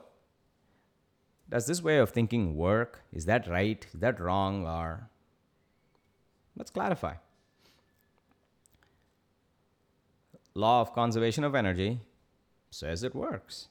does 1.49 1.65
this 1.65 1.81
way 1.81 1.97
of 1.97 2.09
thinking 2.09 2.55
work? 2.55 3.01
Is 3.11 3.25
that 3.25 3.47
right? 3.47 3.85
Is 3.93 3.99
that 3.99 4.19
wrong? 4.19 4.65
Or 4.65 5.09
let's 6.55 6.71
clarify. 6.71 7.15
Law 10.53 10.81
of 10.81 10.93
conservation 10.93 11.43
of 11.43 11.55
energy 11.55 11.99
says 12.71 13.03
it 13.03 13.13
works. 13.13 13.67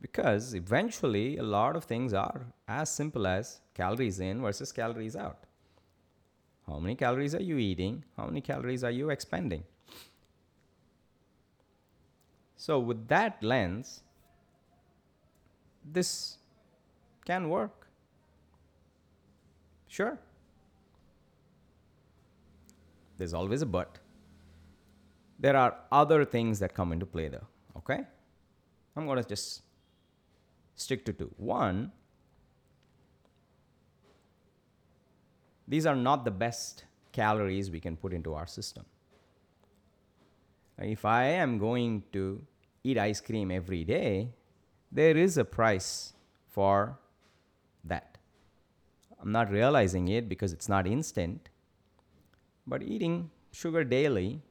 Because 0.00 0.54
eventually, 0.54 1.38
a 1.38 1.42
lot 1.42 1.74
of 1.74 1.84
things 1.84 2.12
are 2.12 2.46
as 2.68 2.90
simple 2.90 3.26
as 3.26 3.60
calories 3.74 4.20
in 4.20 4.42
versus 4.42 4.72
calories 4.72 5.16
out. 5.16 5.44
How 6.66 6.78
many 6.78 6.94
calories 6.94 7.34
are 7.34 7.42
you 7.42 7.58
eating? 7.58 8.04
How 8.16 8.26
many 8.26 8.40
calories 8.40 8.84
are 8.84 8.90
you 8.90 9.10
expending? 9.10 9.64
So, 12.56 12.78
with 12.78 13.06
that 13.08 13.42
lens, 13.42 14.02
this 15.84 16.38
can 17.24 17.48
work. 17.48 17.86
Sure. 19.88 20.18
There's 23.16 23.34
always 23.34 23.62
a 23.62 23.66
but. 23.66 23.98
There 25.38 25.56
are 25.56 25.76
other 25.92 26.24
things 26.24 26.58
that 26.58 26.74
come 26.74 26.92
into 26.92 27.06
play, 27.06 27.28
though. 27.28 27.46
Okay? 27.76 28.00
I'm 28.96 29.06
going 29.06 29.22
to 29.22 29.28
just 29.28 29.62
stick 30.76 31.04
to 31.06 31.12
two. 31.12 31.30
One, 31.36 31.90
these 35.66 35.86
are 35.86 35.96
not 35.96 36.24
the 36.24 36.30
best 36.30 36.84
calories 37.12 37.70
we 37.70 37.80
can 37.80 37.96
put 37.96 38.12
into 38.12 38.34
our 38.34 38.46
system. 38.46 38.84
If 40.78 41.04
I 41.04 41.24
am 41.24 41.58
going 41.58 42.04
to 42.12 42.42
eat 42.84 42.98
ice 42.98 43.20
cream 43.20 43.50
every 43.50 43.82
day, 43.82 44.28
there 44.92 45.16
is 45.16 45.38
a 45.38 45.44
price 45.44 46.12
for 46.46 46.98
that. 47.84 48.18
I'm 49.20 49.32
not 49.32 49.50
realizing 49.50 50.08
it 50.08 50.28
because 50.28 50.52
it's 50.52 50.68
not 50.68 50.86
instant, 50.86 51.48
but 52.66 52.82
eating 52.82 53.30
sugar 53.50 53.82
daily 53.82 54.42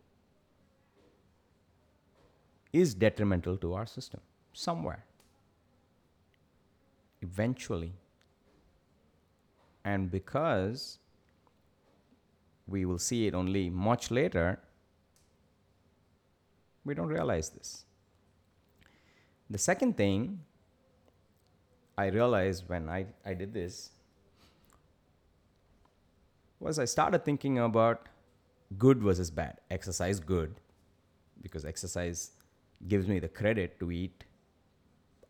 is 2.74 2.94
detrimental 2.96 3.58
to 3.58 3.74
our 3.74 3.86
system 3.86 4.20
somewhere. 4.54 5.06
Eventually. 7.26 7.94
And 9.84 10.12
because 10.12 11.00
we 12.68 12.86
will 12.86 13.00
see 13.00 13.28
it 13.28 13.34
only 13.34 13.70
much 13.70 14.12
later, 14.12 14.60
we 16.84 16.94
don't 16.94 17.08
realize 17.08 17.50
this. 17.50 17.86
The 19.50 19.58
second 19.58 19.98
thing 19.98 20.40
I 21.98 22.08
realized 22.08 22.68
when 22.68 22.90
I, 22.90 23.06
I 23.26 23.34
did 23.34 23.54
this 23.54 23.92
was 26.60 26.80
I 26.80 26.86
started 26.86 27.24
thinking 27.24 27.60
about 27.60 28.08
good 28.78 29.02
versus 29.02 29.30
bad. 29.30 29.58
Exercise 29.70 30.20
good 30.20 30.56
because 31.42 31.66
exercise 31.66 32.32
gives 32.88 33.08
me 33.08 33.20
the 33.20 33.28
credit 33.28 33.80
to 33.80 33.92
eat 33.92 34.24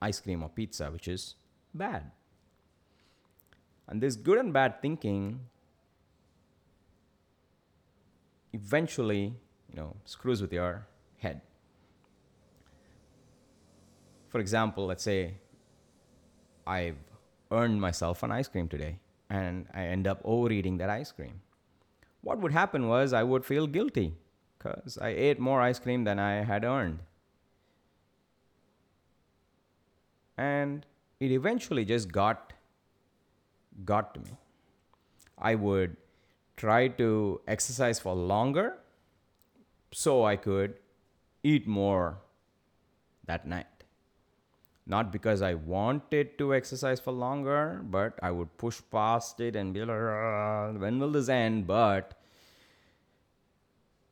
ice 0.02 0.20
cream 0.20 0.44
or 0.44 0.50
pizza, 0.50 0.90
which 0.92 1.08
is 1.08 1.36
bad. 1.76 2.12
And 3.88 4.02
this 4.02 4.16
good 4.16 4.38
and 4.38 4.52
bad 4.52 4.82
thinking 4.82 5.42
eventually, 8.54 9.34
you 9.70 9.76
know, 9.76 9.96
screws 10.06 10.42
with 10.42 10.52
your 10.52 10.88
head. 11.18 11.42
For 14.30 14.40
example, 14.40 14.86
let's 14.86 15.04
say 15.04 15.36
I've 16.66 16.98
earned 17.52 17.80
myself 17.80 18.24
an 18.24 18.32
ice 18.32 18.48
cream 18.48 18.68
today 18.68 19.00
and 19.30 19.68
I 19.74 19.84
end 19.84 20.08
up 20.08 20.22
overeating 20.24 20.78
that 20.78 20.90
ice 20.90 21.12
cream. 21.12 21.42
What 22.22 22.40
would 22.40 22.52
happen 22.52 22.88
was 22.88 23.14
I 23.14 23.24
would 23.24 23.46
feel 23.46 23.68
guilty 23.68 24.16
because 24.58 24.98
I 24.98 25.10
ate 25.10 25.40
more 25.40 25.62
ice 25.62 25.80
cream 25.80 26.06
than 26.06 26.18
I 26.18 26.44
had 26.44 26.64
earned. 26.64 27.00
And 30.38 30.86
it 31.20 31.32
eventually 31.32 31.86
just 31.86 32.12
got 32.12 32.54
got 33.84 34.14
to 34.14 34.20
me. 34.22 34.38
I 35.38 35.56
would 35.56 35.98
try 36.56 36.88
to 36.88 37.42
exercise 37.48 38.00
for 38.00 38.14
longer 38.14 38.78
so 39.92 40.24
I 40.26 40.36
could 40.36 40.80
eat 41.44 41.68
more 41.68 42.18
that 43.26 43.48
night. 43.48 43.68
Not 44.88 45.12
because 45.12 45.42
I 45.42 45.56
wanted 45.56 46.38
to 46.38 46.54
exercise 46.54 47.00
for 47.00 47.12
longer, 47.12 47.82
but 47.84 48.20
I 48.22 48.32
would 48.32 48.56
push 48.58 48.82
past 48.92 49.40
it 49.40 49.56
and 49.56 49.74
be 49.74 49.84
like, 49.84 50.80
when 50.80 51.00
will 51.00 51.12
this 51.12 51.28
end? 51.28 51.66
But 51.66 52.14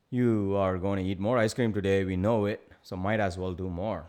you 0.09 0.55
are 0.55 0.77
going 0.77 1.03
to 1.03 1.09
eat 1.09 1.19
more 1.19 1.37
ice 1.37 1.53
cream 1.53 1.73
today, 1.73 2.03
we 2.03 2.15
know 2.15 2.45
it, 2.45 2.71
so 2.81 2.95
might 2.95 3.19
as 3.19 3.37
well 3.37 3.53
do 3.53 3.69
more. 3.69 4.05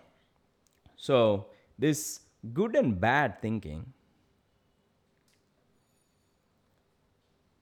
So, 0.97 1.47
this 1.79 2.21
good 2.53 2.77
and 2.77 3.01
bad 3.01 3.41
thinking 3.41 3.93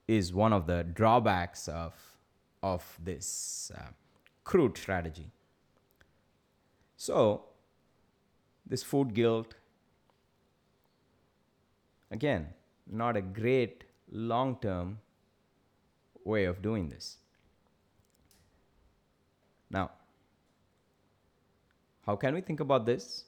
is 0.08 0.32
one 0.32 0.52
of 0.52 0.66
the 0.66 0.82
drawbacks 0.82 1.68
of, 1.68 1.94
of 2.62 2.98
this 3.02 3.70
uh, 3.76 3.90
crude 4.44 4.76
strategy. 4.76 5.30
So, 6.96 7.44
this 8.66 8.82
food 8.82 9.14
guilt, 9.14 9.54
again, 12.10 12.48
not 12.90 13.16
a 13.16 13.22
great 13.22 13.84
long 14.10 14.58
term 14.60 14.98
way 16.24 16.44
of 16.44 16.62
doing 16.62 16.88
this. 16.88 17.18
Now, 19.70 19.90
how 22.06 22.16
can 22.16 22.34
we 22.34 22.40
think 22.40 22.60
about 22.60 22.84
this? 22.86 23.24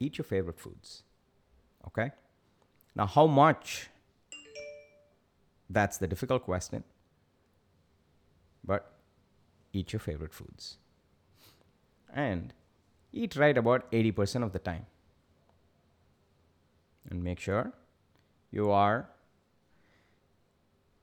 Eat 0.00 0.16
your 0.18 0.24
favorite 0.24 0.58
foods. 0.58 1.02
Okay? 1.86 2.10
Now, 2.96 3.06
how 3.06 3.26
much? 3.26 3.88
That's 5.68 5.98
the 5.98 6.06
difficult 6.08 6.44
question. 6.44 6.82
But 8.64 8.92
eat 9.72 9.92
your 9.92 10.00
favorite 10.00 10.32
foods. 10.34 10.78
And 12.12 12.52
eat 13.12 13.36
right 13.36 13.56
about 13.56 13.90
80% 13.92 14.42
of 14.42 14.52
the 14.52 14.58
time. 14.58 14.86
And 17.08 17.22
make 17.22 17.38
sure 17.38 17.72
you 18.50 18.70
are 18.70 19.08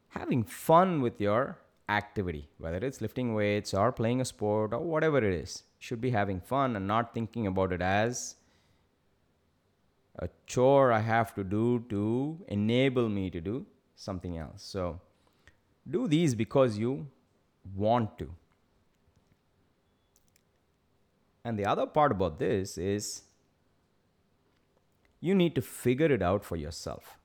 having 0.09 0.43
fun 0.43 1.01
with 1.01 1.21
your 1.21 1.59
activity, 1.89 2.49
whether 2.57 2.77
it's 2.77 3.01
lifting 3.01 3.33
weights 3.33 3.73
or 3.73 3.91
playing 3.91 4.21
a 4.21 4.25
sport 4.25 4.73
or 4.73 4.79
whatever 4.79 5.17
it 5.17 5.33
is. 5.33 5.63
You 5.79 5.85
Should 5.85 6.01
be 6.01 6.11
having 6.11 6.41
fun 6.41 6.75
and 6.75 6.87
not 6.87 7.13
thinking 7.13 7.47
about 7.47 7.71
it 7.71 7.81
as 7.81 8.35
a 10.19 10.29
chore 10.45 10.91
I 10.91 10.99
have 10.99 11.33
to 11.35 11.43
do 11.43 11.85
to 11.89 12.39
enable 12.47 13.09
me 13.09 13.29
to 13.29 13.41
do 13.41 13.65
something 13.95 14.37
else. 14.37 14.63
So 14.63 14.99
do 15.89 16.07
these 16.07 16.35
because 16.35 16.77
you 16.77 17.07
want 17.75 18.17
to. 18.19 18.29
And 21.43 21.57
the 21.57 21.65
other 21.65 21.85
part 21.85 22.11
about 22.11 22.39
this 22.39 22.77
is 22.77 23.23
you 25.19 25.33
need 25.33 25.55
to 25.55 25.61
figure 25.61 26.11
it 26.11 26.21
out 26.21 26.43
for 26.43 26.55
yourself. 26.55 27.17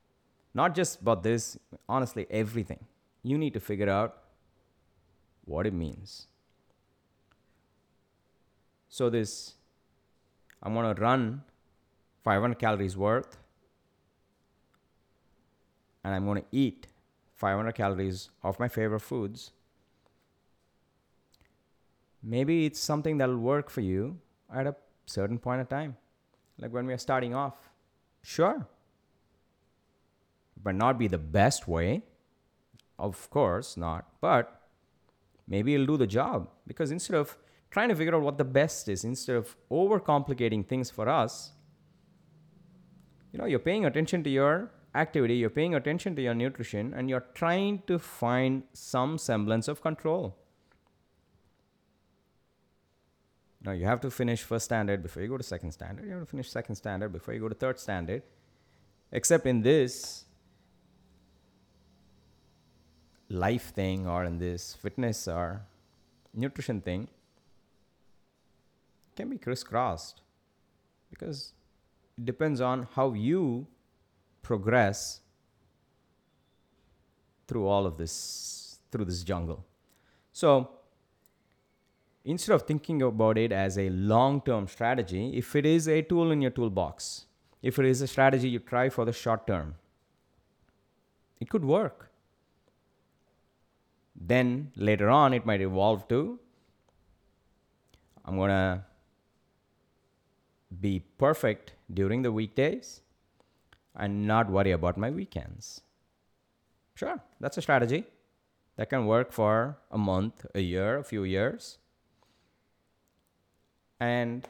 Not 0.55 0.75
just 0.75 1.01
about 1.01 1.23
this, 1.23 1.59
honestly, 1.89 2.27
everything. 2.31 2.85
You 3.23 3.39
need 3.39 3.55
to 3.55 3.61
figure 3.61 3.89
out 3.89 4.19
what 5.45 5.67
it 5.67 5.73
means. 5.73 6.27
So, 8.89 9.09
this, 9.09 9.55
I'm 10.63 10.75
going 10.75 10.95
to 10.95 11.01
run 11.01 11.43
500 12.23 12.59
calories 12.59 12.97
worth 12.97 13.39
and 16.05 16.15
I'm 16.15 16.25
going 16.25 16.43
to 16.43 16.49
eat 16.51 16.87
500 17.35 17.73
calories 17.73 18.31
of 18.43 18.59
my 18.59 18.69
favorite 18.69 19.01
foods. 19.01 19.53
Maybe 22.23 22.67
it's 22.67 22.81
something 22.81 23.19
that'll 23.19 23.37
work 23.37 23.71
for 23.71 23.81
you 23.81 24.19
at 24.53 24.67
a 24.67 24.77
certain 25.07 25.39
point 25.39 25.61
of 25.61 25.69
time, 25.69 25.97
like 26.59 26.73
when 26.73 26.87
we 26.87 26.93
are 26.93 26.99
starting 26.99 27.35
off. 27.35 27.71
Sure. 28.23 28.67
But 30.63 30.77
not 30.77 30.99
be 30.99 31.09
the 31.09 31.19
best 31.19 31.67
way. 31.67 32.03
Of 32.99 33.29
course 33.31 33.77
not. 33.77 34.07
But 34.21 34.61
maybe 35.49 35.75
it'll 35.75 35.87
do 35.87 35.97
the 35.97 36.07
job 36.07 36.49
because 36.67 36.93
instead 36.93 37.17
of 37.17 37.37
trying 37.71 37.89
to 37.89 37.97
figure 37.97 38.15
out 38.15 38.23
what 38.23 38.39
the 38.39 38.45
best 38.45 38.89
is 38.89 39.03
instead 39.03 39.35
of 39.35 39.57
overcomplicating 39.71 40.67
things 40.67 40.91
for 40.91 41.09
us. 41.09 41.53
You 43.33 43.39
know, 43.39 43.47
you're 43.47 43.59
paying 43.59 43.87
attention 43.87 44.23
to 44.25 44.31
your 44.31 44.71
activity, 44.95 45.37
you're 45.37 45.51
paying 45.51 45.75
attention 45.75 46.15
to 46.17 46.23
your 46.23 46.35
nutrition, 46.35 46.93
and 46.95 47.09
you're 47.09 47.25
trying 47.35 47.83
to 47.87 47.99
find 47.99 48.65
some 48.75 49.17
semblance 49.17 49.69
of 49.69 49.81
control. 49.81 50.37
Now, 53.65 53.73
you 53.73 53.87
have 53.87 54.01
to 54.01 54.11
finish 54.11 54.43
first 54.43 54.67
standard 54.67 55.03
before 55.03 55.23
you 55.23 55.29
go 55.29 55.39
to 55.39 55.43
second 55.43 55.71
standard. 55.71 56.05
You 56.05 56.13
have 56.13 56.21
to 56.21 56.27
finish 56.27 56.51
second 56.51 56.75
standard 56.75 57.13
before 57.13 57.33
you 57.33 57.41
go 57.41 57.49
to 57.49 57.55
third 57.55 57.79
standard. 57.79 58.23
Except 59.13 59.47
in 59.47 59.63
this 59.63 60.25
life 63.29 63.73
thing 63.73 64.07
or 64.07 64.25
in 64.25 64.39
this 64.39 64.75
fitness 64.75 65.29
or 65.29 65.63
nutrition 66.35 66.81
thing, 66.81 67.09
can 69.15 69.31
be 69.31 69.39
crisscrossed 69.39 70.23
because 71.11 71.53
depends 72.25 72.61
on 72.61 72.87
how 72.95 73.13
you 73.13 73.67
progress 74.43 75.21
through 77.47 77.67
all 77.67 77.87
of 77.87 77.97
this 77.97 78.79
through 78.91 79.05
this 79.05 79.23
jungle. 79.23 79.65
So 80.33 80.71
instead 82.25 82.55
of 82.55 82.63
thinking 82.63 83.03
about 83.03 83.39
it 83.39 83.53
as 83.53 83.79
a 83.79 83.89
long-term 83.91 84.69
strategy 84.69 85.37
if 85.37 85.57
it 85.57 85.67
is 85.67 85.89
a 85.89 86.03
tool 86.03 86.31
in 86.31 86.41
your 86.41 86.51
toolbox 86.51 87.27
if 87.63 87.79
it 87.79 87.85
is 87.85 88.01
a 88.01 88.07
strategy 88.07 88.49
you 88.49 88.59
try 88.59 88.89
for 88.89 89.05
the 89.05 89.13
short 89.13 89.47
term 89.47 89.75
it 91.41 91.49
could 91.49 91.65
work. 91.65 92.11
Then 94.15 94.71
later 94.77 95.11
on 95.11 95.35
it 95.35 95.45
might 95.45 95.61
evolve 95.61 96.07
to 96.09 96.39
i'm 98.25 98.37
going 98.37 98.51
to 98.51 98.85
be 100.81 101.01
perfect 101.19 101.75
during 101.93 102.23
the 102.23 102.33
weekdays 102.33 103.01
and 103.95 104.27
not 104.27 104.51
worry 104.51 104.71
about 104.73 104.97
my 104.97 105.11
weekends. 105.11 105.83
Sure, 106.95 107.21
that's 107.41 107.59
a 107.59 107.63
strategy 107.63 108.05
that 108.77 108.89
can 108.89 109.07
work 109.07 109.33
for 109.33 109.79
a 109.91 109.99
month, 109.99 110.47
a 110.55 110.61
year, 110.61 110.99
a 110.99 111.05
few 111.05 111.25
years. 111.25 111.79
And 114.01 114.47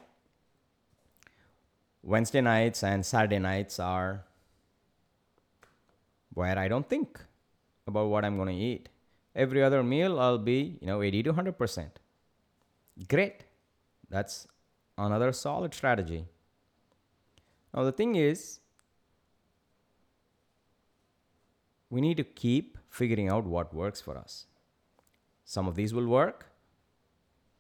Wednesday 2.03 2.41
nights 2.41 2.83
and 2.83 3.05
Saturday 3.05 3.39
nights 3.39 3.79
are 3.79 4.25
where 6.35 6.59
I 6.59 6.69
don't 6.69 6.89
think 6.89 7.21
about 7.87 8.09
what 8.09 8.25
I'm 8.25 8.37
going 8.37 8.49
to 8.49 8.55
eat. 8.55 8.89
Every 9.35 9.63
other 9.63 9.83
meal, 9.83 10.21
I'll 10.21 10.39
be, 10.39 10.79
you 10.81 10.87
know, 10.87 11.03
80 11.03 11.25
to 11.25 11.33
100%. 11.33 11.91
Great. 13.09 13.45
That's 14.09 14.47
another 14.99 15.33
solid 15.33 15.75
strategy. 15.75 16.27
Now, 17.75 17.85
the 17.85 17.93
thing 17.93 18.15
is, 18.15 18.61
we 21.89 22.01
need 22.01 22.17
to 22.17 22.25
keep 22.25 22.79
figuring 22.89 23.29
out 23.29 23.45
what 23.45 23.75
works 23.75 24.01
for 24.01 24.17
us. 24.17 24.47
Some 25.45 25.67
of 25.67 25.75
these 25.75 25.93
will 25.93 26.07
work 26.07 26.47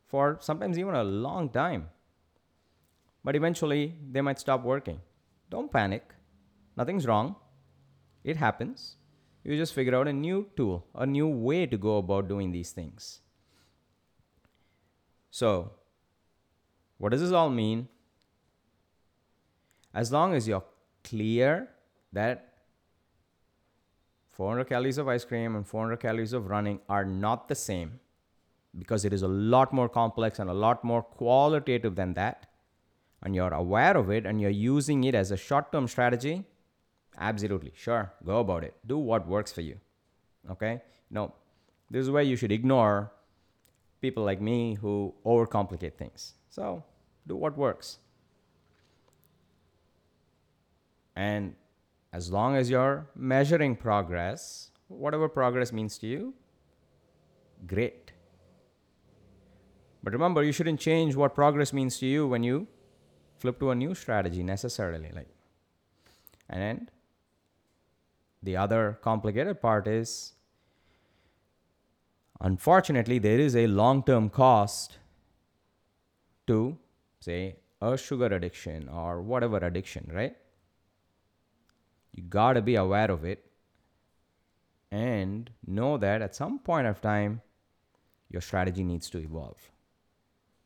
for 0.06 0.38
sometimes 0.40 0.78
even 0.78 0.94
a 0.94 1.04
long 1.04 1.48
time, 1.48 1.88
but 3.24 3.36
eventually 3.36 3.94
they 4.10 4.20
might 4.20 4.38
stop 4.38 4.62
working. 4.62 5.00
Don't 5.50 5.72
panic, 5.72 6.14
nothing's 6.76 7.06
wrong. 7.06 7.36
It 8.24 8.36
happens. 8.36 8.96
You 9.44 9.56
just 9.56 9.74
figure 9.74 9.96
out 9.96 10.06
a 10.06 10.12
new 10.12 10.46
tool, 10.56 10.86
a 10.94 11.04
new 11.04 11.26
way 11.26 11.66
to 11.66 11.76
go 11.76 11.98
about 11.98 12.28
doing 12.28 12.52
these 12.52 12.70
things. 12.70 13.20
So, 15.30 15.72
what 17.02 17.10
does 17.10 17.20
this 17.20 17.32
all 17.32 17.50
mean? 17.50 17.88
As 19.92 20.12
long 20.12 20.34
as 20.34 20.46
you're 20.46 20.62
clear 21.02 21.68
that 22.12 22.58
400 24.28 24.68
calories 24.68 24.98
of 24.98 25.08
ice 25.08 25.24
cream 25.24 25.56
and 25.56 25.66
400 25.66 25.96
calories 25.96 26.32
of 26.32 26.46
running 26.48 26.78
are 26.88 27.04
not 27.04 27.48
the 27.48 27.56
same 27.56 27.98
because 28.78 29.04
it 29.04 29.12
is 29.12 29.22
a 29.22 29.28
lot 29.54 29.72
more 29.72 29.88
complex 29.88 30.38
and 30.38 30.48
a 30.48 30.54
lot 30.54 30.84
more 30.84 31.02
qualitative 31.02 31.96
than 31.96 32.14
that, 32.14 32.46
and 33.24 33.34
you're 33.34 33.52
aware 33.52 33.96
of 33.96 34.08
it 34.08 34.24
and 34.24 34.40
you're 34.40 34.50
using 34.50 35.02
it 35.02 35.16
as 35.16 35.32
a 35.32 35.36
short 35.36 35.72
term 35.72 35.88
strategy, 35.88 36.44
absolutely, 37.18 37.72
sure, 37.74 38.12
go 38.24 38.38
about 38.38 38.62
it. 38.62 38.76
Do 38.86 38.96
what 38.96 39.26
works 39.26 39.50
for 39.50 39.62
you. 39.62 39.80
Okay? 40.48 40.80
No, 41.10 41.34
this 41.90 42.02
is 42.02 42.10
where 42.10 42.22
you 42.22 42.36
should 42.36 42.52
ignore 42.52 43.10
people 44.00 44.22
like 44.22 44.40
me 44.40 44.74
who 44.74 45.12
overcomplicate 45.26 45.94
things. 45.94 46.34
So 46.48 46.84
do 47.26 47.36
what 47.36 47.56
works. 47.56 47.98
And 51.14 51.54
as 52.12 52.30
long 52.30 52.56
as 52.56 52.70
you're 52.70 53.06
measuring 53.14 53.76
progress, 53.76 54.70
whatever 54.88 55.28
progress 55.28 55.72
means 55.72 55.98
to 55.98 56.06
you, 56.06 56.34
great. 57.66 58.12
But 60.02 60.12
remember, 60.12 60.42
you 60.42 60.52
shouldn't 60.52 60.80
change 60.80 61.14
what 61.14 61.34
progress 61.34 61.72
means 61.72 61.98
to 61.98 62.06
you 62.06 62.26
when 62.26 62.42
you 62.42 62.66
flip 63.38 63.58
to 63.60 63.70
a 63.70 63.74
new 63.74 63.94
strategy 63.94 64.42
necessarily. 64.42 65.10
Like, 65.14 65.28
and 66.48 66.90
the 68.42 68.56
other 68.56 68.98
complicated 69.00 69.62
part 69.62 69.86
is, 69.86 70.32
unfortunately, 72.40 73.18
there 73.18 73.38
is 73.38 73.54
a 73.54 73.68
long 73.68 74.02
term 74.02 74.28
cost 74.28 74.98
to 76.48 76.76
say 77.22 77.56
a 77.80 77.96
sugar 77.96 78.26
addiction 78.26 78.88
or 78.88 79.22
whatever 79.22 79.58
addiction, 79.58 80.10
right? 80.12 80.36
You 82.12 82.22
got 82.22 82.54
to 82.54 82.62
be 82.62 82.74
aware 82.74 83.10
of 83.10 83.24
it 83.24 83.44
and 84.90 85.50
know 85.66 85.96
that 85.96 86.20
at 86.20 86.34
some 86.34 86.58
point 86.58 86.86
of 86.86 87.00
time, 87.00 87.40
your 88.28 88.42
strategy 88.42 88.84
needs 88.84 89.08
to 89.10 89.18
evolve. 89.18 89.70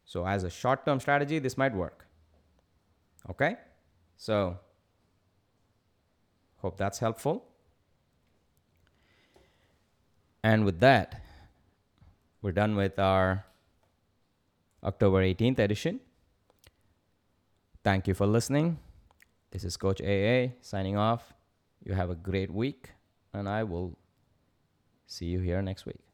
So, 0.04 0.26
as 0.26 0.44
a 0.44 0.50
short 0.50 0.84
term 0.84 1.00
strategy, 1.00 1.38
this 1.38 1.56
might 1.56 1.74
work. 1.74 2.06
Okay? 3.30 3.56
So, 4.16 4.58
hope 6.58 6.76
that's 6.76 6.98
helpful. 6.98 7.44
And 10.42 10.64
with 10.64 10.78
that, 10.80 11.22
we're 12.40 12.52
done 12.52 12.76
with 12.76 12.98
our 12.98 13.44
October 14.84 15.22
18th 15.22 15.58
edition. 15.58 16.00
Thank 17.86 18.08
you 18.08 18.14
for 18.14 18.26
listening. 18.26 18.80
This 19.52 19.62
is 19.62 19.76
Coach 19.76 20.00
AA 20.02 20.56
signing 20.60 20.96
off. 20.96 21.32
You 21.84 21.94
have 21.94 22.10
a 22.10 22.16
great 22.16 22.50
week, 22.50 22.90
and 23.32 23.48
I 23.48 23.62
will 23.62 23.96
see 25.06 25.26
you 25.26 25.38
here 25.38 25.62
next 25.62 25.86
week. 25.86 26.05